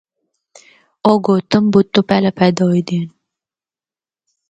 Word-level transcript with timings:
او 1.07 1.13
گوتم 1.25 1.63
بدھ 1.71 1.89
تو 1.93 1.99
پہلا 2.09 2.31
پیدا 2.39 2.63
ہویے 2.65 2.81
دے 2.87 2.95
ہن۔ 3.01 3.09